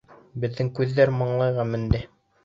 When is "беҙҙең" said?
0.43-0.69